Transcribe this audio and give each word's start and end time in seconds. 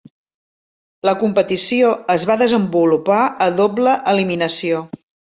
La 1.07 1.11
competició 1.23 1.91
es 2.13 2.25
va 2.29 2.37
desenvolupar 2.43 3.19
a 3.49 3.49
doble 3.63 3.93
eliminació. 4.15 4.81